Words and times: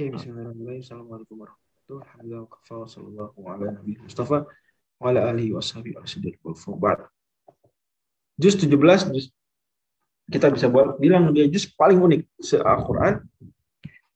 Oke, 0.00 0.16
bismillahirrahmanirrahim. 0.16 0.80
Assalamualaikum 0.80 1.36
warahmatullahi 1.44 2.08
wabarakatuh. 2.24 2.88
Sallallahu 2.88 3.36
ala 3.52 3.64
nabi 3.68 4.00
Mustafa 4.00 4.48
wa 4.96 5.04
ala 5.12 5.28
alihi 5.28 5.52
wa 5.52 5.60
sahbihi 5.60 6.00
sallam. 6.08 7.04
Juz 8.40 8.56
17 8.56 9.12
juz 9.12 9.28
kita 10.32 10.48
bisa 10.56 10.72
buat 10.72 10.96
bilang 10.96 11.28
dia 11.36 11.44
juz 11.52 11.68
paling 11.76 12.00
unik 12.00 12.32
se-Al-Qur'an. 12.40 13.20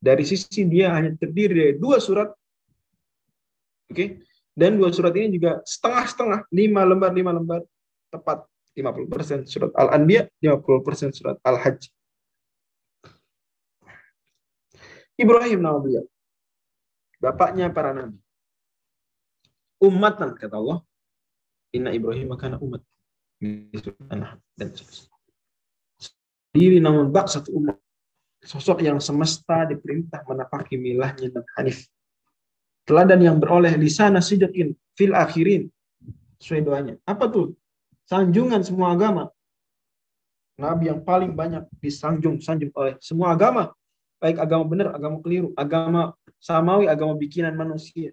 Dari 0.01 0.25
sisi 0.25 0.65
dia 0.65 0.89
hanya 0.89 1.13
terdiri 1.21 1.53
dari 1.53 1.75
dua 1.77 2.01
surat. 2.01 2.33
Oke. 3.85 3.93
Okay? 3.93 4.09
Dan 4.57 4.81
dua 4.81 4.89
surat 4.89 5.13
ini 5.21 5.37
juga 5.37 5.61
setengah-setengah, 5.69 6.49
lima 6.49 6.81
lembar, 6.89 7.13
lima 7.13 7.37
lembar, 7.37 7.61
tepat 8.09 8.49
50% 8.73 9.45
surat 9.45 9.69
Al-Anbiya, 9.77 10.33
50% 10.41 11.13
surat 11.13 11.37
Al-Hajj. 11.45 11.93
Ibrahim 15.15 15.63
nama 15.63 15.79
beliau. 15.79 16.05
Bapaknya 17.23 17.71
para 17.71 17.95
nabi. 17.95 18.19
Umatan 19.79 20.35
kata 20.35 20.59
Allah. 20.59 20.79
Inna 21.75 21.95
Ibrahim 21.95 22.35
makana 22.35 22.59
umat. 22.59 22.83
Dan 23.41 24.71
Diri 26.55 26.79
namun 26.79 27.11
bak 27.11 27.31
satu 27.31 27.55
umat. 27.59 27.79
Sosok 28.45 28.85
yang 28.85 29.01
semesta 29.01 29.65
diperintah 29.65 30.21
menapaki 30.29 30.77
milahnya 30.77 31.33
dan 31.33 31.45
hanif. 31.57 31.89
Teladan 32.85 33.25
yang 33.25 33.41
beroleh 33.41 33.73
di 33.81 33.89
sana 33.89 34.21
sidakin 34.21 34.77
fil 34.93 35.17
akhirin. 35.17 35.71
Sesuai 36.37 36.61
doanya. 36.61 36.95
Apa 37.09 37.33
tuh? 37.33 37.57
Sanjungan 38.05 38.61
semua 38.61 38.93
agama. 38.93 39.33
Nabi 40.61 40.93
yang 40.93 41.03
paling 41.03 41.33
banyak 41.35 41.67
disanjung 41.83 42.39
sanjung 42.39 42.71
oleh 42.79 42.95
semua 43.03 43.35
agama 43.35 43.75
baik 44.25 44.41
agama 44.41 44.65
benar, 44.65 44.89
agama 44.97 45.21
keliru, 45.21 45.53
agama 45.53 46.17
samawi, 46.41 46.89
agama 46.89 47.13
bikinan 47.13 47.53
manusia. 47.53 48.09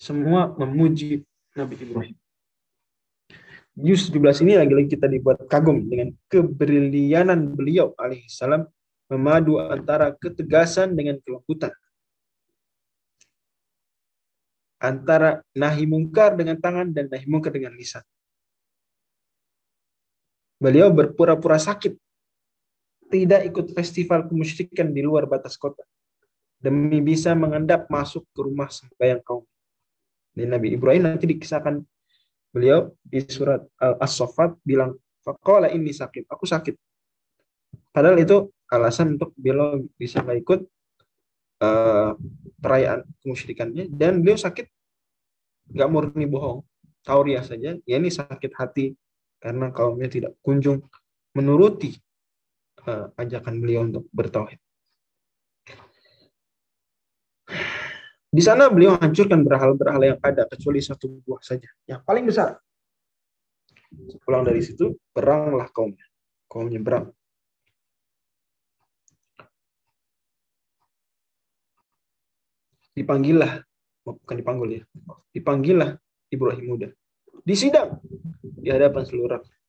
Semua 0.00 0.48
memuji 0.56 1.28
Nabi 1.52 1.76
Ibrahim. 1.76 2.16
Yus 3.76 4.08
17 4.08 4.48
ini 4.48 4.56
lagi-lagi 4.56 4.96
kita 4.96 5.04
dibuat 5.04 5.44
kagum 5.44 5.84
dengan 5.84 6.16
kebrilianan 6.32 7.52
beliau 7.52 7.92
alaihissalam 8.00 8.64
memadu 9.12 9.60
antara 9.60 10.16
ketegasan 10.16 10.96
dengan 10.96 11.20
kelembutan. 11.20 11.68
Antara 14.80 15.44
nahi 15.52 15.84
mungkar 15.84 16.32
dengan 16.40 16.56
tangan 16.56 16.96
dan 16.96 17.12
nahi 17.12 17.28
mungkar 17.28 17.52
dengan 17.52 17.76
lisan. 17.76 18.00
Beliau 20.56 20.88
berpura-pura 20.88 21.60
sakit 21.60 21.92
tidak 23.10 23.50
ikut 23.50 23.74
festival 23.74 24.30
kemusyrikan 24.30 24.94
di 24.94 25.02
luar 25.02 25.26
batas 25.26 25.58
kota 25.58 25.82
demi 26.60 27.00
bisa 27.00 27.32
mengendap 27.32 27.88
masuk 27.88 28.22
ke 28.36 28.40
rumah 28.44 28.68
sembahyang 28.68 29.24
kaum. 29.24 29.42
Di 30.30 30.44
Nabi 30.46 30.76
Ibrahim 30.76 31.08
nanti 31.08 31.26
dikisahkan 31.26 31.80
beliau 32.52 32.92
di 33.00 33.24
surat 33.26 33.64
Al-As-Saffat 33.80 34.60
bilang, 34.62 34.94
"Faqala 35.24 35.72
ini 35.72 35.90
sakit, 35.90 36.28
aku 36.28 36.44
sakit." 36.44 36.76
Padahal 37.90 38.20
itu 38.20 38.52
alasan 38.70 39.18
untuk 39.18 39.34
beliau 39.34 39.82
bisa 39.98 40.22
nggak 40.22 40.38
ikut 40.46 40.60
uh, 41.64 42.14
perayaan 42.62 43.02
kemusyrikannya 43.24 43.90
dan 43.90 44.22
beliau 44.22 44.38
sakit 44.38 44.68
nggak 45.74 45.88
murni 45.90 46.26
bohong, 46.28 46.62
tauriah 47.02 47.42
saja. 47.42 47.74
Ya 47.82 47.96
ini 47.98 48.12
sakit 48.12 48.52
hati 48.54 48.94
karena 49.40 49.72
kaumnya 49.72 50.06
tidak 50.12 50.36
kunjung 50.44 50.84
menuruti 51.34 51.96
uh, 52.86 53.12
ajakan 53.16 53.60
beliau 53.60 53.84
untuk 53.86 54.06
bertauhid. 54.12 54.60
Di 58.30 58.42
sana 58.46 58.70
beliau 58.70 58.94
hancurkan 58.94 59.42
berhala-berhala 59.42 60.14
yang 60.14 60.20
ada 60.22 60.46
kecuali 60.46 60.78
satu 60.78 61.18
buah 61.26 61.42
saja, 61.42 61.66
yang 61.90 61.98
paling 62.06 62.30
besar. 62.30 62.62
Pulang 64.22 64.46
dari 64.46 64.62
situ, 64.62 64.94
beranglah 65.10 65.66
kaumnya. 65.74 66.06
Kaumnya 66.46 66.78
berang. 66.78 67.10
Dipanggillah, 72.94 73.66
bukan 74.06 74.36
dipanggil 74.38 74.68
ya, 74.78 74.82
dipanggillah 75.34 75.90
Ibrahim 76.30 76.66
muda. 76.70 76.88
Di 77.42 77.54
sidang, 77.58 77.98
di 78.42 78.70
hadapan 78.70 79.02
seluruh 79.02 79.38
rakyat. 79.38 79.59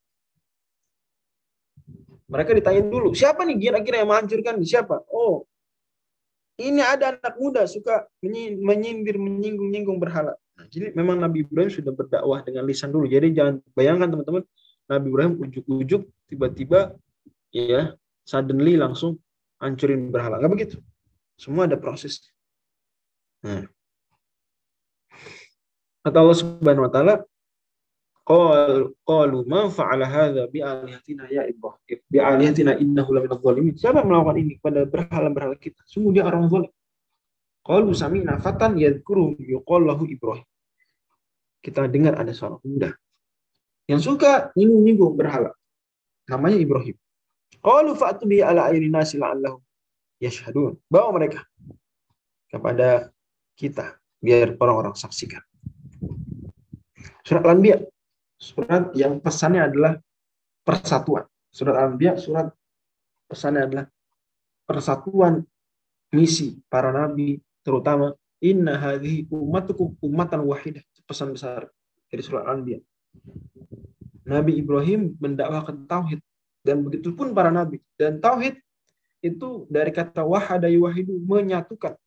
Mereka 2.31 2.55
ditanya 2.55 2.81
dulu, 2.87 3.11
siapa 3.11 3.43
nih 3.43 3.59
kira-kira 3.59 4.01
yang 4.01 4.09
menghancurkan? 4.09 4.63
Siapa? 4.63 5.03
Oh, 5.11 5.43
ini 6.55 6.79
ada 6.79 7.19
anak 7.19 7.35
muda 7.35 7.67
suka 7.67 8.07
menyindir, 8.23 9.19
menyinggung-nyinggung 9.19 9.99
berhala. 9.99 10.39
Nah, 10.55 10.65
jadi 10.71 10.95
memang 10.95 11.19
Nabi 11.19 11.43
Ibrahim 11.43 11.67
sudah 11.67 11.91
berdakwah 11.91 12.39
dengan 12.45 12.63
lisan 12.63 12.95
dulu. 12.95 13.03
Jadi 13.09 13.35
jangan 13.35 13.59
bayangkan 13.75 14.15
teman-teman, 14.15 14.43
Nabi 14.87 15.05
Ibrahim 15.11 15.33
ujuk-ujuk 15.43 16.01
tiba-tiba 16.31 16.95
ya 17.51 17.99
suddenly 18.23 18.79
langsung 18.79 19.19
hancurin 19.59 20.07
berhala. 20.07 20.39
Enggak 20.39 20.51
begitu. 20.55 20.75
Semua 21.35 21.67
ada 21.67 21.75
proses. 21.75 22.23
Nah. 23.43 23.67
Kata 26.01 26.17
Allah 26.17 26.37
Subhanahu 26.37 26.85
wa 26.87 26.91
taala, 26.93 27.13
qalu 28.25 29.37
ma 29.49 29.67
fa'ala 29.67 30.05
hadza 30.05 30.45
bi 30.47 30.61
alihatina 30.61 31.25
ya 31.27 31.43
Ibrahim? 31.49 31.99
Bi 32.07 32.17
alihatina 32.21 32.77
innahu 32.77 33.17
laminadh 33.17 33.41
dhalimin 33.41 33.75
siapa 33.75 34.05
melakukan 34.05 34.37
ini 34.37 34.53
kepada 34.61 34.85
berhala-berhala 34.85 35.57
kita? 35.57 35.81
Sungguh 35.89 36.21
dia 36.21 36.23
orang 36.25 36.47
zalim. 36.47 36.71
Qalu 37.61 37.91
sami'na 37.93 38.41
fatan 38.41 38.77
yadhkuru 38.77 39.37
yuqal 39.41 39.85
lahu 39.85 40.05
Ibrahim. 40.09 40.45
Kita 41.61 41.85
dengar 41.85 42.17
ada 42.17 42.33
seorang 42.33 42.57
pemuda 42.57 42.93
yang 43.85 44.01
suka 44.01 44.49
nyinggung-nyinggung 44.57 45.13
berhala. 45.13 45.53
Namanya 46.29 46.57
Ibrahim. 46.57 46.97
Qalu 47.61 47.93
fa'tu 47.93 48.25
bi 48.25 48.41
ala 48.41 48.69
ayri 48.69 48.89
nasi 48.89 49.21
la'allahum 49.21 49.61
yashhadun. 50.17 50.77
Bawa 50.89 51.13
mereka 51.13 51.45
kepada 52.49 53.13
kita 53.53 53.97
biar 54.17 54.57
orang-orang 54.57 54.97
saksikan. 54.97 55.41
Surat 57.21 57.45
Al-Anbiya 57.45 57.77
surat 58.41 58.89
yang 58.97 59.21
pesannya 59.21 59.69
adalah 59.69 59.93
persatuan. 60.65 61.29
Surat 61.53 61.77
Al-Anbiya 61.77 62.17
surat 62.17 62.49
pesannya 63.29 63.69
adalah 63.69 63.85
persatuan 64.65 65.45
misi 66.09 66.57
para 66.65 66.89
nabi 66.89 67.37
terutama 67.61 68.17
inna 68.41 68.81
hadhihi 68.81 69.29
ummatukum 69.29 69.93
ummatan 70.01 70.41
wahidah 70.49 70.81
pesan 71.05 71.37
besar 71.37 71.69
dari 72.09 72.21
surat 72.25 72.49
Al-Anbiya. 72.49 72.81
Nabi 74.25 74.57
Ibrahim 74.57 75.13
mendakwakan 75.21 75.85
tauhid 75.85 76.19
dan 76.65 76.81
begitu 76.85 77.13
pun 77.13 77.33
para 77.33 77.49
nabi 77.49 77.81
dan 77.97 78.21
tauhid 78.21 78.57
itu 79.21 79.65
dari 79.69 79.93
kata 79.93 80.25
wahada 80.25 80.69
wahidu 80.69 81.17
menyatukan 81.25 81.97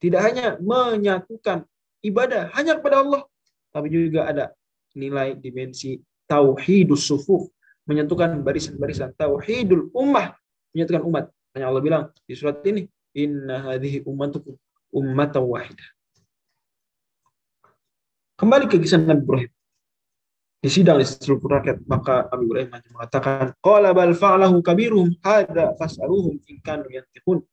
tidak 0.00 0.20
hanya 0.24 0.46
menyatukan 0.60 1.64
ibadah 2.04 2.48
hanya 2.56 2.76
kepada 2.80 3.04
Allah 3.04 3.22
tapi 3.72 3.92
juga 3.92 4.28
ada 4.28 4.57
nilai 4.98 5.38
dimensi 5.38 5.94
tauhidus 6.26 7.06
sufuf, 7.06 7.46
menyatukan 7.86 8.42
barisan-barisan 8.42 9.14
tauhidul 9.14 9.94
ummah, 9.94 10.34
menyatukan 10.74 11.02
umat. 11.06 11.24
Hanya 11.54 11.70
Allah 11.70 11.82
bilang 11.82 12.02
di 12.26 12.34
surat 12.34 12.60
ini, 12.66 12.84
inna 13.14 13.70
hadhihi 13.70 14.04
ummatukum 14.04 14.58
ummatan 14.92 15.44
wahidah. 15.46 15.88
Kembali 18.38 18.70
ke 18.70 18.78
kisah 18.78 19.02
Nabi 19.02 19.22
Ibrahim. 19.22 19.52
Di 20.58 20.66
sidang 20.66 20.98
di 20.98 21.06
seluruh 21.06 21.58
rakyat, 21.58 21.86
maka 21.86 22.26
Nabi 22.34 22.42
Ibrahim 22.50 22.68
mengatakan, 22.90 23.54
Qala 23.62 23.94
bal 23.94 24.10
fa'lahu 24.10 24.58
kabiruhum 24.58 25.14
fas'aluhum 25.78 26.42
in 26.50 26.58
kanu 26.62 26.90
yantiqun. 26.90 27.46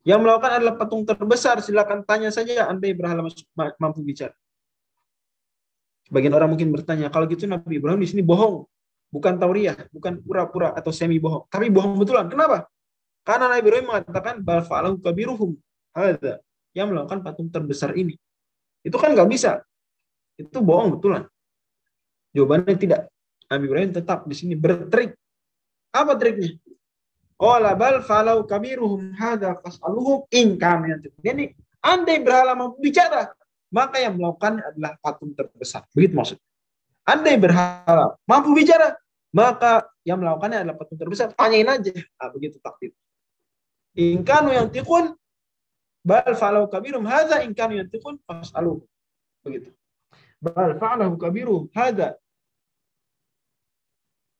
Yang 0.00 0.20
melakukan 0.24 0.52
adalah 0.60 0.74
patung 0.80 1.04
terbesar, 1.04 1.60
silakan 1.60 2.08
tanya 2.08 2.32
saja 2.32 2.72
andai 2.72 2.96
berhala 2.96 3.20
mampu 3.76 4.00
bicara. 4.00 4.32
Sebagian 6.10 6.34
orang 6.34 6.50
mungkin 6.50 6.74
bertanya, 6.74 7.06
kalau 7.06 7.30
gitu 7.30 7.46
Nabi 7.46 7.78
Ibrahim 7.78 8.02
di 8.02 8.10
sini 8.10 8.26
bohong, 8.26 8.66
bukan 9.14 9.38
tauriah, 9.38 9.78
bukan 9.94 10.18
pura-pura 10.18 10.74
atau 10.74 10.90
semi 10.90 11.22
bohong, 11.22 11.46
tapi 11.46 11.70
bohong 11.70 11.94
betulan. 12.02 12.26
Kenapa? 12.26 12.66
Karena 13.22 13.46
Nabi 13.46 13.62
Ibrahim 13.62 13.86
mengatakan 13.94 14.42
bal 14.42 14.66
fa'alahu 14.66 14.98
kabiruhum 14.98 15.54
hadza 15.94 16.42
yang 16.74 16.90
melakukan 16.90 17.22
patung 17.22 17.46
terbesar 17.46 17.94
ini. 17.94 18.18
Itu 18.82 18.98
kan 18.98 19.14
nggak 19.14 19.30
bisa. 19.30 19.62
Itu 20.34 20.58
bohong 20.58 20.98
betulan. 20.98 21.30
Jawabannya 22.34 22.74
tidak. 22.74 23.06
Nabi 23.46 23.64
Ibrahim 23.70 23.90
tetap 23.94 24.26
di 24.26 24.34
sini 24.34 24.58
bertrik. 24.58 25.14
Apa 25.94 26.18
triknya? 26.18 26.58
Qala 27.38 27.78
bal 27.78 28.02
falau 28.02 28.42
kabiruhum 28.46 29.14
hadza 29.14 29.58
fas'aluhum 29.62 30.26
in 30.34 30.58
Jadi 31.22 31.54
andai 31.82 32.18
berhala 32.18 32.58
mau 32.58 32.76
bicara, 32.76 33.32
maka 33.70 33.96
yang 34.02 34.18
melakukannya 34.18 34.62
adalah 34.74 34.92
patung 34.98 35.32
terbesar. 35.32 35.86
Begitu 35.94 36.14
maksudnya. 36.14 36.46
Andai 37.06 37.38
berharap 37.40 38.20
mampu 38.28 38.52
bicara, 38.52 38.98
maka 39.34 39.88
yang 40.04 40.20
melakukannya 40.20 40.66
adalah 40.66 40.76
patung 40.76 40.98
terbesar. 40.98 41.32
Tanyain 41.32 41.66
aja. 41.66 41.94
Nah, 41.94 42.28
begitu 42.34 42.58
takdir. 42.60 42.92
Ingkanu 43.94 44.54
yang 44.54 44.70
tikun, 44.70 45.14
Bal 46.00 46.32
fa'alahu 46.32 46.72
kabirum 46.72 47.04
hadza 47.04 47.44
in 47.44 47.52
kanu 47.52 47.76
yantiqun 47.76 48.16
fas'aluhu. 48.24 48.88
Begitu. 49.44 49.68
Bal 50.40 50.80
fa'alahu 50.80 51.20
kabirum 51.20 51.68
hadza 51.76 52.16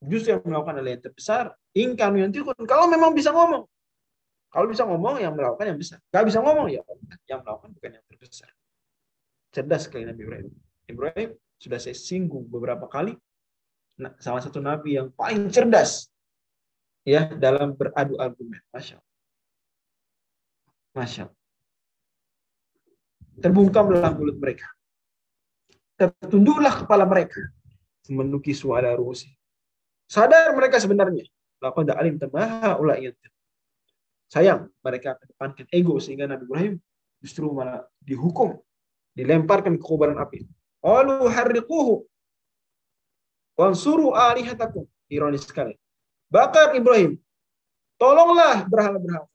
justru 0.01 0.33
yang 0.33 0.41
melakukan 0.41 0.81
adalah 0.81 0.93
yang 0.97 1.05
terbesar. 1.05 1.45
In 1.77 1.93
kanu 2.01 2.25
yantiqun. 2.25 2.57
Kalau 2.65 2.89
memang 2.89 3.13
bisa 3.13 3.29
ngomong. 3.29 3.69
Kalau 4.51 4.67
bisa 4.67 4.83
ngomong 4.89 5.21
yang 5.21 5.37
melakukan 5.37 5.69
yang 5.69 5.79
besar. 5.79 6.01
Kalau 6.09 6.25
bisa 6.27 6.41
ngomong 6.41 6.67
ya 6.73 6.81
yang 7.29 7.45
melakukan 7.45 7.71
bukan 7.77 7.91
yang 8.01 8.05
terbesar. 8.09 8.51
Cerdas 9.51 9.87
sekali 9.87 10.07
Nabi 10.07 10.23
Ibrahim. 10.27 10.51
Ibrahim 10.87 11.31
sudah 11.61 11.79
saya 11.79 11.95
singgung 11.95 12.47
beberapa 12.47 12.87
kali 12.87 13.15
Nah, 14.01 14.17
salah 14.17 14.41
satu 14.41 14.65
nabi 14.65 14.97
yang 14.97 15.13
paling 15.13 15.53
cerdas 15.53 16.09
ya 17.05 17.29
dalam 17.37 17.77
beradu 17.77 18.17
argumen. 18.17 18.65
Masya 18.73 18.97
Allah. 18.97 19.13
Masya 20.97 21.23
Allah. 21.29 21.39
Terbungkamlah 23.45 24.11
mulut 24.17 24.41
mereka. 24.41 24.65
Tertunduklah 26.01 26.81
kepala 26.81 27.05
mereka. 27.05 27.45
Menuki 28.09 28.57
suara 28.57 28.97
rusi. 28.97 29.29
Sadar 30.09 30.57
mereka 30.57 30.81
sebenarnya. 30.81 31.29
Laqad 31.61 31.93
alim 31.93 32.17
tamaha 32.17 32.81
Sayang, 34.31 34.71
mereka 34.81 35.19
kedepankan 35.21 35.67
ego 35.75 35.99
sehingga 36.01 36.25
Nabi 36.25 36.47
Ibrahim 36.47 36.75
justru 37.19 37.51
malah 37.51 37.83
dihukum, 37.99 38.63
dilemparkan 39.21 39.77
ke 39.77 39.85
kubaran 39.85 40.17
api. 40.17 40.49
Qalu 40.81 41.29
harriquhu 41.29 42.09
Wansuru 43.61 44.17
alihatakum. 44.17 44.89
Ironis 45.13 45.45
sekali. 45.45 45.77
Bakar 46.33 46.73
Ibrahim. 46.73 47.21
Tolonglah 48.01 48.65
berhala-berhala. 48.65 49.29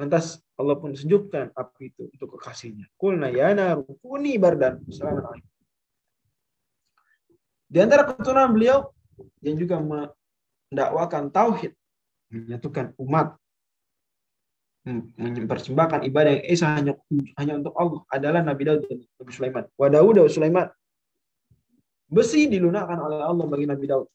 Lantas 0.00 0.40
Allah 0.56 0.78
pun 0.80 0.96
sejukkan 0.96 1.52
api 1.52 1.92
itu 1.92 2.08
untuk 2.08 2.38
kekasihnya. 2.38 2.88
Kulna 2.96 3.28
yana 3.28 3.76
rukuni 3.76 4.40
bardan. 4.40 4.80
Di 7.68 7.78
antara 7.84 8.08
keturunan 8.08 8.56
beliau 8.56 8.88
yang 9.44 9.60
juga 9.60 9.76
mendakwakan 9.76 11.28
tauhid, 11.28 11.76
menyatukan 12.32 12.96
umat, 12.96 13.36
mempersembahkan 15.16 16.00
ibadah 16.08 16.40
yang 16.40 16.44
esa 16.48 16.66
hanya 16.76 16.92
hanya 17.38 17.52
untuk 17.60 17.74
Allah 17.76 18.00
adalah 18.08 18.40
Nabi 18.44 18.62
Daud 18.68 18.80
dan 18.88 18.98
Nabi 19.20 19.32
Sulaiman. 19.36 19.64
Wa 19.76 19.88
Daud 19.92 20.12
dan 20.16 20.28
Sulaiman 20.32 20.68
Besi 22.08 22.48
dilunakkan 22.48 22.96
oleh 22.96 23.20
Allah 23.20 23.44
bagi 23.44 23.68
Nabi 23.68 23.84
Daud. 23.84 24.08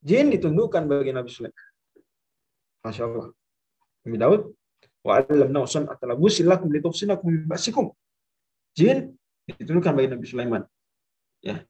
Jin 0.00 0.32
ditundukkan 0.32 0.88
bagi 0.88 1.12
Nabi 1.12 1.28
Sulaiman. 1.28 1.66
Masya 2.80 3.04
Allah. 3.04 3.28
Nabi 4.08 4.16
Daud. 4.16 4.40
Wa 5.04 5.20
alam 5.20 5.52
nausan 5.52 5.84
atala 5.84 6.16
busilakum 6.16 6.72
litufsinakum 6.72 7.44
basikum. 7.44 7.92
Jin 8.72 9.12
ditundukkan 9.44 9.92
bagi 9.92 10.08
Nabi 10.16 10.24
Sulaiman. 10.24 10.64
Ya. 11.44 11.60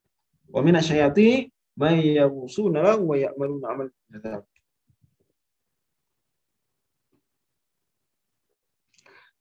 Wa 0.46 0.62
min 0.62 0.78
asyayati 0.78 1.50
may 1.74 2.14
yawusuna 2.22 2.86
lahu 2.86 3.10
wa 3.10 3.16
ya'maluna 3.18 3.66
amal 3.74 3.86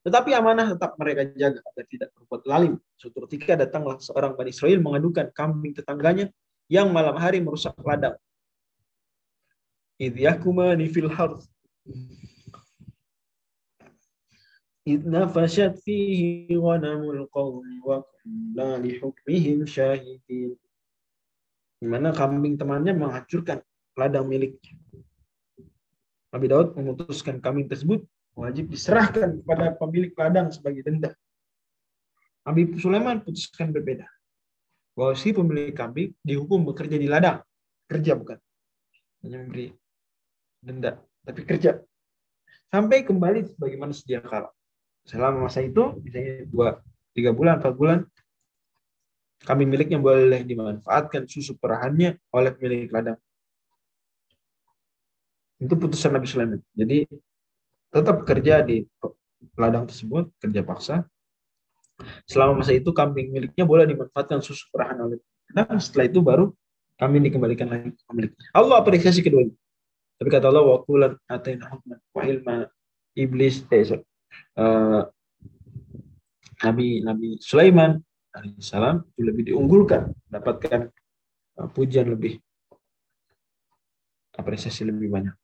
Tetapi 0.09 0.33
amanah 0.33 0.73
tetap 0.73 0.97
mereka 0.97 1.21
jaga 1.37 1.61
agar 1.61 1.85
tidak 1.85 2.09
berbuat 2.17 2.41
lalim. 2.49 2.73
Suatu 2.97 3.29
ketika 3.29 3.53
datanglah 3.53 4.01
seorang 4.01 4.33
Bani 4.33 4.49
Israel 4.49 4.81
mengadukan 4.81 5.29
kambing 5.29 5.77
tetangganya 5.77 6.33
yang 6.65 6.89
malam 6.89 7.13
hari 7.13 7.37
merusak 7.45 7.77
ladang. 7.85 8.17
Idyakumani 10.01 10.89
fil 10.89 11.13
harth. 11.13 11.45
Idna 14.81 15.29
fashat 15.29 15.77
fihi 15.85 16.49
ghanamul 16.49 17.29
qawmi 17.29 17.77
wa 17.85 18.01
kunna 18.01 18.81
li 18.81 18.97
hukmihim 18.97 19.69
syahidin. 19.69 20.57
Di 21.77 21.85
mana 21.85 22.17
kambing 22.17 22.57
temannya 22.57 22.97
menghancurkan 22.97 23.61
ladang 23.93 24.25
miliknya. 24.25 24.73
Nabi 26.33 26.49
Daud 26.49 26.73
memutuskan 26.73 27.37
kambing 27.37 27.69
tersebut 27.69 28.09
wajib 28.37 28.69
diserahkan 28.71 29.41
kepada 29.41 29.73
pemilik 29.77 30.11
ladang 30.13 30.49
sebagai 30.53 30.85
denda. 30.85 31.11
Nabi 32.45 32.73
Sulaiman 32.81 33.21
putuskan 33.21 33.69
berbeda. 33.69 34.09
Bahwa 34.97 35.13
si 35.15 35.31
pemilik 35.31 35.71
kambing 35.71 36.17
dihukum 36.25 36.65
bekerja 36.65 36.97
di 36.97 37.07
ladang. 37.07 37.39
Kerja 37.85 38.17
bukan. 38.17 38.37
Hanya 39.23 39.37
memberi 39.45 39.71
denda. 40.59 40.97
Tapi 41.23 41.41
kerja. 41.45 41.77
Sampai 42.69 43.05
kembali 43.05 43.53
sebagaimana 43.53 43.93
sedia 43.93 44.21
kala. 44.21 44.49
Selama 45.05 45.49
masa 45.49 45.65
itu, 45.65 45.97
misalnya 46.05 46.45
dua, 46.45 46.69
tiga 47.17 47.33
bulan, 47.33 47.57
empat 47.57 47.73
bulan, 47.73 47.99
kami 49.41 49.63
miliknya 49.65 49.97
boleh 49.97 50.43
dimanfaatkan 50.43 51.25
susu 51.25 51.55
perahannya 51.57 52.19
oleh 52.35 52.51
pemilik 52.53 52.91
ladang. 52.91 53.17
Itu 55.59 55.75
putusan 55.75 56.15
Nabi 56.15 56.27
Sulaiman. 56.27 56.61
Jadi 56.75 57.07
tetap 57.89 58.23
kerja 58.25 58.61
di 58.61 58.85
ladang 59.57 59.89
tersebut, 59.89 60.29
kerja 60.39 60.61
paksa. 60.61 60.95
Selama 62.23 62.63
masa 62.63 62.71
itu 62.71 62.95
kambing 62.95 63.35
miliknya 63.35 63.67
boleh 63.67 63.83
dimanfaatkan 63.83 64.39
susu 64.39 64.71
perahan 64.71 65.03
oleh 65.03 65.19
Nah, 65.49 65.65
setelah 65.81 66.05
itu 66.05 66.19
baru 66.21 66.53
kambing 67.01 67.25
dikembalikan 67.25 67.67
lagi 67.69 67.89
ke 67.89 68.01
pemiliknya. 68.05 68.45
Allah 68.53 68.77
apresiasi 68.77 69.25
keduanya. 69.25 69.55
Tapi 70.19 70.29
kata 70.29 70.51
Allah, 70.51 70.65
wakulan 70.67 71.13
atayna 71.25 71.71
hukman 71.73 71.99
wa 72.11 72.21
ilma 72.27 72.55
iblis 73.15 73.63
eh, 73.71 73.83
so, 73.87 73.97
uh, 74.59 75.07
Nabi 76.59 76.99
Nabi 77.01 77.39
Sulaiman 77.39 77.97
alaihissalam 78.35 79.09
itu 79.15 79.21
lebih 79.25 79.43
diunggulkan, 79.49 80.11
dapatkan 80.27 80.91
uh, 81.57 81.69
pujian 81.71 82.11
lebih 82.11 82.37
apresiasi 84.35 84.85
lebih 84.85 85.07
banyak. 85.07 85.35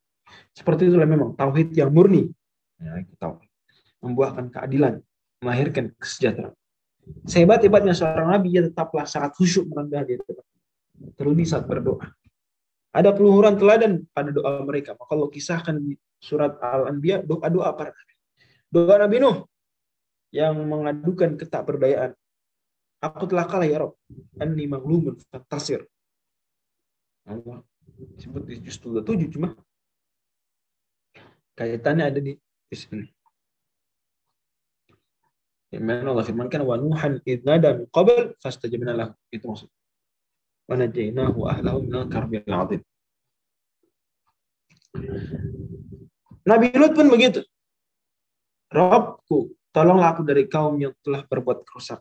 Seperti 0.56 0.90
itulah 0.90 1.08
memang 1.08 1.34
tauhid 1.38 1.76
yang 1.76 1.92
murni. 1.92 2.30
Ya, 2.80 3.00
itu 3.00 3.14
tauhid. 3.18 3.50
Membuahkan 4.02 4.52
keadilan, 4.54 5.02
melahirkan 5.42 5.92
kesejahteraan. 5.98 6.56
Sehebat-hebatnya 7.26 7.94
seorang 7.94 8.34
nabi, 8.34 8.58
ia 8.58 8.66
tetaplah 8.66 9.06
sangat 9.06 9.38
khusyuk 9.38 9.70
merendah 9.70 10.02
di 10.06 10.18
depan. 10.18 10.46
Terlebih 11.18 11.46
saat 11.46 11.70
berdoa. 11.70 12.10
Ada 12.96 13.12
peluhuran 13.12 13.60
teladan 13.60 14.08
pada 14.10 14.32
doa 14.32 14.64
mereka. 14.64 14.96
Maka 14.96 15.12
kalau 15.12 15.28
kisahkan 15.30 15.76
di 15.78 16.00
surat 16.18 16.58
Al-Anbiya, 16.58 17.22
doa-doa 17.22 17.76
para 17.76 17.92
nabi. 17.92 18.14
Doa 18.72 18.96
Nabi 18.98 19.18
Nuh 19.22 19.38
yang 20.34 20.56
mengadukan 20.66 21.38
ketakberdayaan. 21.38 22.12
Aku 23.04 23.30
telah 23.30 23.46
kalah 23.46 23.68
ya 23.68 23.86
Rob. 23.86 23.94
Anni 24.42 24.66
maglumun 24.66 25.20
fantasir. 25.30 25.86
Allah 27.26 27.62
sebut 28.20 28.44
di 28.44 28.60
juz 28.60 28.78
27 28.82 29.36
cuma 29.38 29.56
kaitannya 31.56 32.06
ada 32.12 32.20
di, 32.20 32.36
di 32.40 32.76
sini. 32.76 33.08
Yang 35.72 36.08
Allah 36.08 36.24
firmankan 36.24 36.62
wa 36.64 36.76
nuhan 36.80 37.20
idnada 37.28 37.76
min 37.76 37.88
qabl 37.90 38.36
fastajabna 38.40 38.96
lahu. 38.96 39.12
Itu 39.32 39.52
maksud. 39.52 39.70
Wa 40.70 40.76
najainahu 40.80 41.40
ahlahu 41.48 41.78
min 41.84 41.96
karbil 42.08 42.46
azim. 42.48 42.82
Nabi 46.46 46.68
Lut 46.78 46.94
pun 46.96 47.08
begitu. 47.12 47.42
Robku, 48.72 49.52
tolonglah 49.76 50.16
aku 50.16 50.24
dari 50.24 50.48
kaum 50.48 50.80
yang 50.80 50.96
telah 51.04 51.28
berbuat 51.28 51.68
kerusak. 51.68 52.00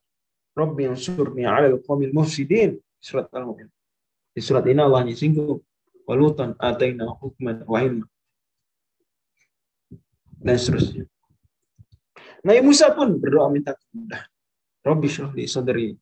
Rob 0.55 0.79
yang 0.79 0.95
surni 0.95 1.43
ala 1.43 1.71
qawmil 1.83 2.15
mufsidin. 2.15 2.79
Surat 3.03 3.29
Al-Mu'min. 3.35 3.69
Di 4.33 4.41
surat 4.41 4.65
ini 4.71 4.81
Allah 4.81 5.03
singgung. 5.13 5.61
Walutan 6.05 6.55
ataina 6.61 7.09
hukman 7.11 7.65
wa 7.65 7.81
ilma 7.81 8.07
dan 10.45 10.61
seterusnya. 10.61 11.09
Nabi 12.45 12.61
Musa 12.61 12.93
pun 12.93 13.17
berdoa 13.17 13.49
minta 13.49 13.73
kemudahan. 13.73 14.29
Rabbi 14.85 15.09
syuhli 15.09 15.49
sadri 15.49 15.97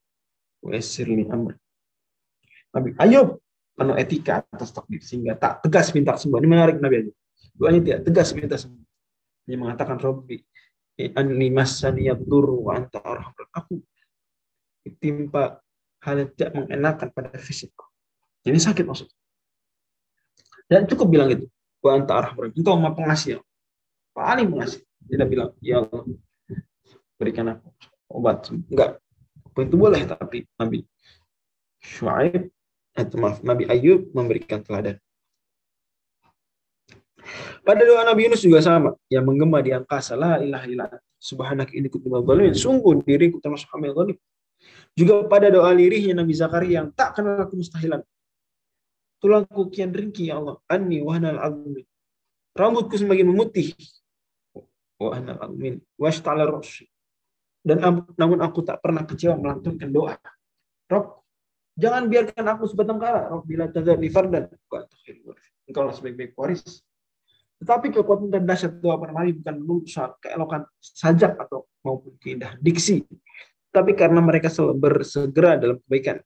wa 0.58 0.74
yassirli 0.74 1.30
amri. 1.30 1.54
Nabi 2.74 2.90
Ayub 2.98 3.38
penuh 3.78 3.94
etika 3.94 4.42
atas 4.50 4.74
takdir 4.74 4.98
sehingga 4.98 5.38
tak 5.38 5.62
tegas 5.62 5.94
minta 5.94 6.18
semua. 6.18 6.42
Ini 6.42 6.50
menarik 6.50 6.82
Nabi 6.82 7.06
Ayub. 7.06 7.16
Doanya 7.54 7.80
tidak 7.86 8.00
tegas 8.10 8.28
minta 8.34 8.58
semua. 8.58 8.82
Dia 9.46 9.54
mengatakan 9.54 10.02
Rabbi 10.02 10.42
anni 11.14 11.48
masani 11.54 12.10
yadurru 12.10 12.68
wa 12.68 12.78
anta 12.78 13.00
arhamur 13.00 13.46
aku 13.50 13.80
ditimpa 14.82 15.62
hal 16.02 16.26
yang 16.26 16.30
tidak 16.34 16.50
mengenakan 16.58 17.08
pada 17.14 17.38
fisikku. 17.38 17.86
Jadi 18.42 18.58
sakit 18.58 18.82
maksudnya. 18.82 19.14
Dan 20.66 20.90
cukup 20.90 21.06
bilang 21.06 21.30
itu. 21.30 21.46
Wa 21.78 21.94
anta 21.94 22.18
arhamur 22.18 22.50
Engkau 22.50 22.74
maha 22.74 22.98
pengasih 22.98 23.38
paling 24.12 24.48
mengasihi. 24.48 24.84
Tidak 25.02 25.26
bilang, 25.28 25.50
ya 25.58 25.82
Allah, 25.82 26.02
berikan 27.18 27.52
aku 27.52 27.68
obat. 28.08 28.48
Enggak. 28.52 29.02
Itu 29.52 29.76
boleh, 29.76 30.06
tapi 30.08 30.48
Nabi 30.56 30.86
Shu'aib, 31.82 32.48
atau 32.96 33.16
maaf, 33.20 33.42
Nabi 33.44 33.68
Ayub 33.68 34.08
memberikan 34.14 34.62
teladan. 34.62 34.96
Pada 37.62 37.82
doa 37.84 38.02
Nabi 38.02 38.30
Yunus 38.30 38.42
juga 38.42 38.62
sama, 38.62 38.94
yang 39.12 39.26
menggema 39.26 39.60
di 39.62 39.70
angkasa, 39.74 40.18
la 40.18 40.38
ilaha 40.40 40.66
illa 40.66 40.86
subhanak 41.22 41.70
ini 41.70 41.86
kutubah 41.86 42.18
Sungguh 42.50 43.06
diriku 43.06 43.38
termasuk 43.38 43.70
hamil 43.70 43.94
zalim. 43.94 44.18
Juga 44.98 45.24
pada 45.30 45.48
doa 45.48 45.70
lirihnya 45.70 46.18
Nabi 46.18 46.34
Zakaria 46.34 46.82
yang 46.82 46.88
tak 46.92 47.16
kenal 47.16 47.46
kemustahilan. 47.46 48.02
Tulangku 49.22 49.70
kian 49.70 49.94
ringkih 49.94 50.34
ya 50.34 50.42
Allah. 50.42 50.58
Anni 50.66 50.98
wahnal 51.00 51.38
azmi. 51.38 51.86
Rambutku 52.52 52.98
semakin 52.98 53.30
memutih. 53.30 53.72
Roshi. 56.46 56.86
Dan 57.62 57.78
namun 58.18 58.38
aku 58.42 58.62
tak 58.62 58.82
pernah 58.82 59.02
kecewa 59.02 59.38
melantunkan 59.38 59.90
doa. 59.90 60.14
Rob, 60.90 61.26
jangan 61.78 62.06
biarkan 62.10 62.46
aku 62.46 62.70
sebatang 62.70 62.98
kara. 63.02 63.30
Rob, 63.30 63.42
bila 63.46 63.70
tazar 63.70 63.98
li 63.98 64.10
fardan. 64.10 64.50
Engkau 65.66 65.82
lah 65.86 65.94
sebaik-baik 65.94 66.34
waris. 66.38 66.82
Tetapi 67.62 67.94
kekuatan 67.94 68.34
dan 68.34 68.42
dahsyat 68.42 68.82
doa 68.82 68.98
para 68.98 69.14
nabi 69.14 69.38
bukan 69.38 69.54
melulu 69.62 69.86
soal 69.86 70.18
keelokan 70.18 70.66
sajak 70.82 71.38
atau 71.38 71.70
maupun 71.86 72.18
keindahan 72.18 72.58
diksi 72.58 73.06
tapi 73.72 73.96
karena 73.96 74.20
mereka 74.20 74.52
selalu 74.52 74.76
bersegera 74.76 75.56
dalam 75.56 75.80
kebaikan. 75.88 76.20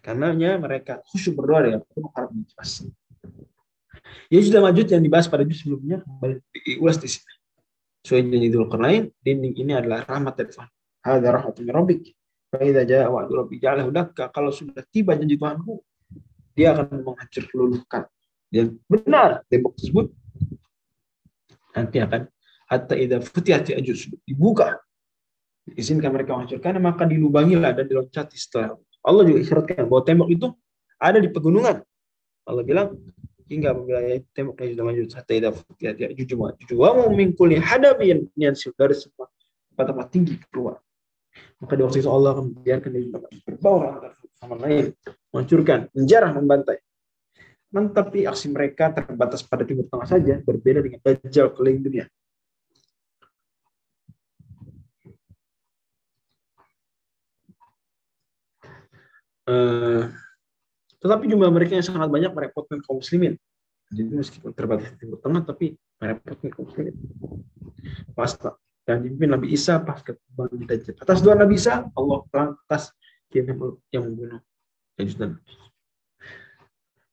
Karenanya 0.00 0.56
mereka 0.56 1.04
khusyuk 1.04 1.36
berdoa 1.36 1.68
dengan 1.68 1.80
penuh 1.84 2.10
harap 2.16 2.30
motivasi. 2.32 2.88
Ya 4.28 4.38
sudah 4.44 4.60
lanjut 4.70 4.86
yang 4.88 5.00
dibahas 5.00 5.26
pada 5.26 5.44
juz 5.44 5.64
sebelumnya 5.64 6.04
kembali 6.04 6.34
diulas 6.64 7.00
di 7.00 7.08
sini. 7.08 7.32
Sesuai 8.04 8.22
janji 8.28 8.48
lain, 8.54 9.02
dinding 9.20 9.54
ini 9.58 9.72
adalah 9.74 10.04
rahmat 10.04 10.34
dari 10.36 10.50
Tuhan. 10.52 10.70
Rahmat 11.04 11.54
min 11.60 11.68
rabbik. 11.72 12.02
Fa 12.48 12.60
idza 12.64 12.82
jaa 12.84 13.08
wa'du. 13.08 13.48
Kalau 14.14 14.50
sudah 14.52 14.84
tiba 14.88 15.16
janji 15.16 15.36
Tuhanku, 15.36 15.80
dia 16.56 16.72
akan 16.76 17.04
menghancur 17.04 17.44
luluhkan. 17.56 18.04
Dan 18.48 18.80
benar 18.88 19.44
tembok 19.52 19.76
tersebut 19.76 20.08
nanti 21.76 22.00
akan 22.00 22.26
hatta 22.72 22.94
idza 22.96 23.20
futihat 23.20 23.68
ya'juj 23.68 24.24
dibuka 24.24 24.80
izinkan 25.76 26.08
mereka 26.16 26.32
menghancurkan, 26.32 26.80
maka 26.80 27.04
dilubangilah 27.04 27.76
dan 27.76 27.84
diloncati 27.84 28.40
setelah. 28.40 28.80
Allah 29.04 29.22
juga 29.28 29.44
isyaratkan 29.44 29.84
bahwa 29.84 30.00
tembok 30.00 30.28
itu 30.32 30.46
ada 30.96 31.20
di 31.20 31.28
pegunungan. 31.28 31.84
Allah 32.48 32.64
bilang, 32.64 32.96
hingga 33.48 33.72
apabila 33.72 34.00
temboknya 34.36 34.76
sudah 34.76 34.84
lanjut 34.84 35.08
hatta 35.16 35.32
idza 35.32 35.50
futiyat 35.56 35.96
ya'juj 35.96 36.30
wa 36.36 36.52
ma'juj 36.52 36.70
wa 36.76 36.88
hum 36.92 37.12
min 37.16 37.32
kulli 37.32 37.56
hadabin 37.56 38.28
yansil 38.36 38.76
dari 38.76 38.92
semua 38.92 39.26
tempat-tempat 39.72 40.06
tinggi 40.12 40.34
keluar. 40.52 40.82
Maka 41.62 41.72
di 41.78 41.82
waktu 41.86 41.98
itu 42.02 42.10
Allah 42.10 42.34
akan 42.34 42.44
membiarkan 42.50 42.90
dia 42.90 43.18
berbaur 43.46 44.10
sama 44.38 44.58
lain, 44.58 44.90
menghancurkan, 45.30 45.86
menjarah, 45.94 46.30
membantai. 46.34 46.78
Tapi 47.70 48.26
aksi 48.26 48.50
mereka 48.50 48.90
terbatas 48.90 49.46
pada 49.46 49.62
timur 49.62 49.86
tengah 49.86 50.08
saja, 50.08 50.34
berbeda 50.42 50.82
dengan 50.82 50.98
Dajjal 50.98 51.54
keliling 51.54 51.82
dunia. 51.84 52.06
Uh, 59.48 60.12
tetapi 61.08 61.24
jumlah 61.32 61.48
mereka 61.48 61.80
yang 61.80 61.86
sangat 61.88 62.12
banyak 62.12 62.28
merepotkan 62.36 62.84
kaum 62.84 63.00
muslimin. 63.00 63.40
Jadi 63.88 64.12
meskipun 64.12 64.52
terbatas 64.52 64.92
di 64.92 64.96
Timur 65.00 65.16
Tengah, 65.24 65.48
tapi 65.48 65.72
merepotkan 65.96 66.48
kaum 66.52 66.68
muslimin. 66.68 66.92
Pasta. 68.12 68.60
Dan 68.84 69.04
dipimpin 69.04 69.32
Nabi 69.32 69.56
Isa 69.56 69.80
pas 69.80 70.04
kembali 70.04 70.68
Dajjal. 70.68 71.00
Atas 71.00 71.24
doa 71.24 71.32
Nabi 71.32 71.56
Isa, 71.56 71.88
Allah 71.88 72.18
lantas 72.28 72.92
yang 73.32 74.04
membunuh 74.04 74.44
Dajjal. 75.00 75.40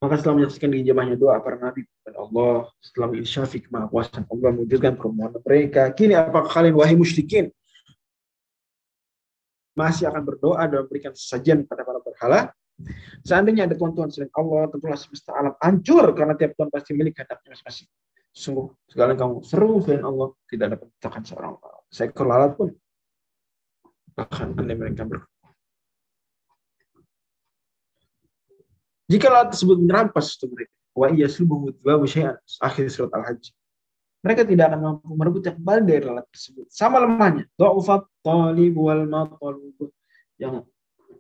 Maka 0.04 0.20
setelah 0.20 0.44
menyaksikan 0.44 0.70
dijabahnya 0.76 1.16
doa 1.16 1.40
para 1.40 1.56
nabi 1.56 1.88
kepada 1.88 2.20
Allah, 2.20 2.68
setelah 2.84 3.08
menginsyafi 3.16 3.64
kemahakuasaan 3.64 4.28
Allah 4.28 4.50
mewujudkan 4.52 4.94
permohonan 5.00 5.40
mereka, 5.40 5.88
kini 5.96 6.14
apakah 6.20 6.52
kalian 6.52 6.76
wahai 6.76 7.00
musyrikin 7.00 7.48
masih 9.76 10.08
akan 10.08 10.24
berdoa 10.24 10.64
dan 10.68 10.84
memberikan 10.84 11.12
sajian 11.16 11.64
kepada 11.64 11.84
para 11.88 12.00
berhala. 12.04 12.40
Seandainya 13.24 13.66
ada 13.66 13.76
tuan-tuan 13.80 14.12
selain 14.12 14.32
Allah, 14.36 14.68
tentulah 14.68 15.00
semesta 15.00 15.32
alam 15.32 15.56
hancur 15.64 16.12
karena 16.12 16.36
tiap 16.36 16.60
tuan 16.60 16.68
pasti 16.68 16.92
milik 16.92 17.16
hadapnya 17.16 17.56
masing-masing. 17.56 17.88
Sungguh, 18.36 18.68
segala 18.92 19.16
yang 19.16 19.22
kamu 19.24 19.36
seru 19.48 19.80
selain 19.80 20.04
Allah 20.04 20.28
tidak 20.52 20.68
dapat 20.76 20.86
menciptakan 20.92 21.22
seorang 21.24 21.54
seekor 21.88 22.26
lalat 22.28 22.52
pun. 22.60 22.70
Bahkan 24.16 24.48
anda 24.60 24.74
mereka 24.76 25.08
ber 25.08 25.24
Jika 29.08 29.28
lalat 29.30 29.56
tersebut 29.56 29.78
merampas 29.80 30.34
itu 30.34 30.50
mereka, 30.50 30.74
wa 30.98 31.08
iya 31.14 31.30
subuh 31.30 31.70
syai'an, 32.10 32.36
akhir 32.60 32.90
surat 32.90 33.14
Al-Hajj 33.14 33.54
mereka 34.26 34.42
tidak 34.42 34.74
akan 34.74 34.80
mampu 34.82 35.14
merebut 35.14 35.42
yang 35.46 35.56
kembali 35.62 35.82
dari 35.86 36.02
lalat 36.02 36.26
tersebut. 36.34 36.66
Sama 36.74 36.98
lemahnya. 36.98 37.46
Do'ufat 37.54 38.10
talib 38.26 38.74
wal 38.74 39.06
matalub 39.06 39.94
yang 40.42 40.66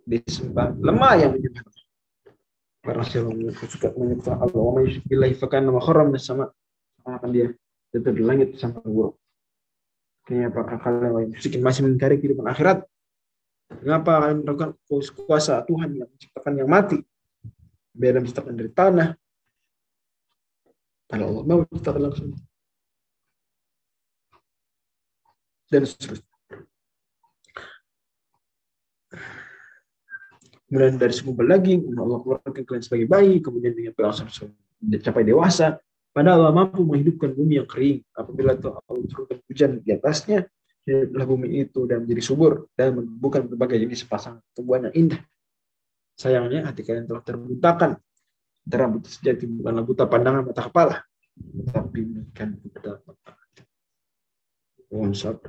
disembah. 0.05 0.71
Lemah 0.77 1.13
yang 1.17 1.31
menyembah. 1.33 1.65
Siapa 2.85 3.65
suka 3.65 3.89
menyembah 3.97 4.35
Allah. 4.45 4.61
Wa 4.61 5.27
fakan 5.41 5.61
nama 5.67 5.81
kharam 5.81 6.13
sama. 6.21 6.53
Akan 7.05 7.29
dia 7.33 7.53
jatuh 7.93 8.13
di 8.13 8.23
langit 8.25 8.57
sampai 8.57 8.81
buruk. 8.85 9.17
Kayaknya 10.25 10.49
apakah 10.49 10.77
kalian 10.81 11.61
masih 11.61 11.81
mengingkari 11.85 12.17
kehidupan 12.17 12.49
akhirat? 12.49 12.81
Mengapa 13.81 14.25
kalian 14.25 14.37
melakukan 14.41 14.71
kuasa 15.25 15.61
Tuhan 15.65 15.89
yang 15.93 16.09
menciptakan 16.09 16.53
yang 16.57 16.69
mati? 16.69 16.97
Biar 17.93 18.17
menciptakan 18.17 18.53
dari 18.57 18.71
tanah. 18.73 19.09
Padahal 21.05 21.29
Allah 21.29 21.43
mau 21.45 21.57
menciptakan 21.61 22.01
langsung 22.01 22.33
dan 25.69 25.81
seterusnya. 25.85 26.34
Kemudian 30.75 30.99
dari 30.99 31.15
sumber 31.15 31.47
lagi, 31.47 31.79
Allah 31.79 32.19
keluarkan 32.19 32.51
kalian 32.51 32.83
sebagai 32.83 33.07
bayi, 33.07 33.39
kemudian 33.39 33.71
dengan 33.71 33.95
berangsur 33.95 34.51
mencapai 34.83 35.23
dewasa. 35.23 35.79
Padahal 36.11 36.43
Allah 36.43 36.51
mampu 36.51 36.83
menghidupkan 36.83 37.31
bumi 37.31 37.63
yang 37.63 37.67
kering. 37.71 38.03
Apabila 38.11 38.59
Allah 38.59 38.83
turunkan 38.83 39.39
hujan 39.47 39.79
di 39.79 39.95
atasnya, 39.95 40.43
hiduplah 40.83 41.23
bumi 41.31 41.63
itu 41.63 41.87
dan 41.87 42.03
menjadi 42.03 42.19
subur 42.27 42.67
dan 42.75 42.91
menumbuhkan 42.91 43.47
berbagai 43.47 43.87
jenis 43.87 44.03
sepasang 44.03 44.43
tumbuhan 44.51 44.91
yang 44.91 45.07
indah. 45.07 45.21
Sayangnya 46.19 46.67
hati 46.67 46.83
kalian 46.83 47.07
telah 47.07 47.23
terbutakan. 47.23 47.95
Antara 48.67 48.91
buta 48.91 49.07
sejati 49.07 49.47
bukanlah 49.47 49.83
buta 49.87 50.03
pandangan 50.11 50.43
mata 50.43 50.59
kepala, 50.67 51.07
tapi 51.71 52.03
bukan 52.03 52.49
buta 52.59 52.91
mata 52.99 53.31
WhatsApp 54.91 55.39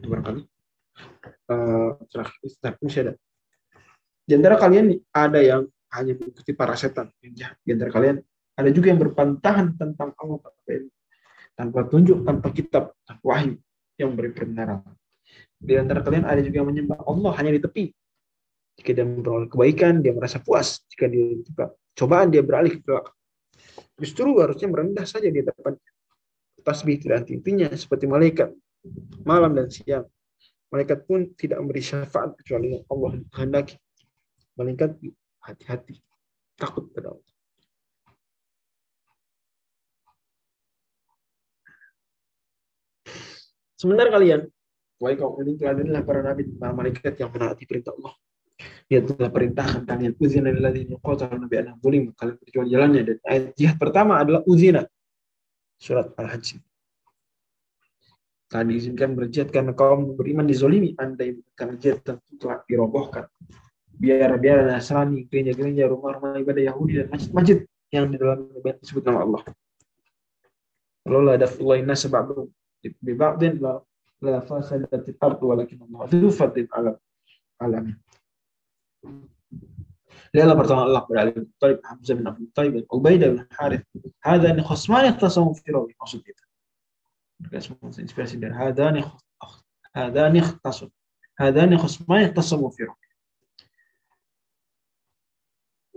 itu 0.00 0.06
barangkali 0.08 0.42
uh, 1.52 1.90
terakhir 2.08 2.78
masih 2.80 3.00
ada 3.04 3.12
di 4.26 4.32
antara 4.34 4.58
kalian 4.58 4.92
ada 5.14 5.40
yang 5.40 5.62
hanya 5.94 6.12
mengikuti 6.18 6.52
para 6.52 6.74
setan 6.74 7.08
di 7.22 7.70
antara 7.70 7.94
kalian 7.94 8.16
ada 8.56 8.68
juga 8.74 8.90
yang 8.90 9.00
berpantahan 9.00 9.78
tentang 9.78 10.12
Allah 10.18 10.38
tanpa 11.56 11.88
tunjuk 11.88 12.26
tanpa 12.26 12.48
kitab 12.52 12.92
tanpa 13.06 13.22
wahyu 13.24 13.54
yang 13.96 14.12
beri 14.12 14.34
perbenaran 14.34 14.82
di 15.56 15.72
antara 15.78 16.04
kalian 16.04 16.26
ada 16.26 16.42
juga 16.42 16.60
yang 16.60 16.68
menyembah 16.68 17.00
Allah 17.08 17.32
hanya 17.40 17.56
di 17.56 17.60
tepi. 17.64 17.84
Jika 18.76 18.92
dia 18.92 19.08
memperoleh 19.08 19.48
kebaikan 19.48 20.04
dia 20.04 20.12
merasa 20.12 20.36
puas. 20.36 20.84
Jika 20.92 21.08
dia 21.08 21.32
juga 21.40 21.72
cobaan 21.96 22.28
dia 22.28 22.44
beralih 22.44 22.76
ke 22.76 22.84
belakang 22.84 23.16
justru 23.96 24.36
harusnya 24.36 24.68
merendah 24.68 25.08
saja 25.08 25.28
di 25.32 25.40
depan 25.40 25.72
tasbih 26.60 27.00
tidak 27.00 27.24
intinya 27.32 27.72
seperti 27.72 28.04
malaikat 28.04 28.52
malam 29.24 29.56
dan 29.56 29.72
siang. 29.72 30.06
Malaikat 30.66 31.06
pun 31.06 31.30
tidak 31.38 31.62
memberi 31.62 31.78
syafaat 31.78 32.34
kecuali 32.42 32.74
yang 32.74 32.82
Allah 32.90 33.10
kehendaki. 33.30 33.78
Malaikat 34.56 34.96
hati-hati, 35.44 36.00
takut 36.56 36.88
pada 36.96 37.12
Allah. 37.12 37.32
Sebentar 43.76 44.08
kalian, 44.08 44.48
wahai 44.96 45.20
ini 45.44 45.60
adalah 45.60 46.00
para 46.00 46.24
nabi 46.24 46.48
para 46.56 46.72
malaikat 46.72 47.20
yang 47.20 47.28
menaati 47.28 47.68
perintah 47.68 47.92
Allah. 47.92 48.16
Dia 48.88 49.04
telah 49.04 49.28
perintahkan 49.28 49.84
kalian 49.84 50.16
uzina 50.16 50.48
lilladzina 50.48 50.96
qatalu 51.04 51.36
nabi 51.36 51.54
anak 51.60 51.76
bulim 51.76 52.16
kalian 52.16 52.40
berjuang 52.40 52.68
jalannya. 52.72 53.02
Dan 53.04 53.16
ayat 53.28 53.52
jihad 53.52 53.76
pertama 53.76 54.16
adalah 54.16 54.40
uzina. 54.48 54.88
Surat 55.76 56.16
Al-Hajj. 56.16 56.56
Telah 58.48 58.64
diizinkan 58.64 59.12
berjihad 59.12 59.52
karena 59.52 59.76
kaum 59.76 60.16
beriman 60.16 60.48
dizolimi. 60.48 60.96
Andai 60.96 61.36
bukan 61.36 61.76
jihad 61.76 62.00
tentu 62.00 62.40
telah 62.40 62.64
dirobohkan 62.64 63.28
biar 63.96 64.30
biar 64.36 64.68
Nasrani 64.68 65.24
gereja-gereja 65.28 65.88
rumah-rumah 65.88 66.36
ibadah 66.40 66.62
Yahudi 66.72 66.92
dan 67.00 67.06
masjid-masjid 67.08 67.58
yang 67.92 68.12
di 68.12 68.16
dalam 68.20 68.48
disebut 68.80 69.02
nama 69.08 69.24
Allah 69.24 69.40
kalau 71.06 71.20
la 71.24 71.34
dafullahi 71.40 71.86
nas 71.86 72.04
ba'du 72.04 72.52
bi 72.82 73.12
ba'din 73.16 73.56
la 73.62 73.80
la 74.20 74.40
fasadat 74.44 74.92
al-ard 74.92 75.40
walakin 75.40 75.80
Allah 75.88 76.00
dzu 76.12 76.28
fadlin 76.28 76.68
ala 76.76 76.92
alamin 77.62 77.96
Lihatlah 80.34 80.56
pertolongan 80.58 80.86
Allah 80.92 81.02
pada 81.08 81.18
Ali 81.22 81.32
bin 81.32 81.48
Hamzah 81.80 82.14
bin 82.18 82.26
Abu 82.28 82.44
Talib, 82.52 82.84
Ubaidah 82.92 83.28
bin 83.32 83.40
Harith, 83.56 83.84
Hadani 84.20 84.60
khosmani 84.60 85.14
ikhtasamu 85.14 85.54
fi 85.56 85.72
rawi. 85.72 85.96
Maksud 85.96 86.20
itu. 86.20 86.44
Mereka 87.40 87.56
semua 87.62 87.88
inspirasi 87.94 88.36
dari 88.36 88.52
hadani 88.52 89.00
hadani 89.96 90.44
ikhtasam. 90.44 90.90
Hadani 91.40 91.80
khosmani 91.80 92.28
ikhtasamu 92.28 92.68
fi 92.74 92.84
rawi 92.84 93.05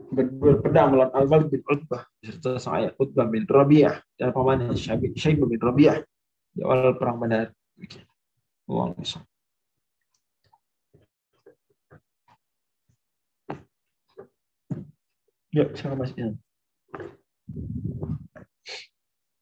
berduel 0.10 0.58
pedang 0.62 0.94
melawan 0.94 1.14
Al-Walid 1.14 1.50
bin 1.54 1.64
Utbah 1.70 2.04
beserta 2.18 2.58
sang 2.58 2.82
ayah 2.82 2.92
Utbah 2.98 3.30
bin 3.30 3.46
Rabi'ah 3.46 4.02
dan 4.18 4.34
pamannya 4.34 4.74
Syaib 4.74 5.46
bin 5.46 5.62
Rabi'ah 5.62 6.02
di 6.54 6.62
awal 6.66 6.98
perang 6.98 7.22
Badar. 7.22 7.54
Uang 8.70 8.98
misal. 8.98 9.24
Ya, 15.50 15.66
silakan 15.74 15.98
Mas 16.06 16.14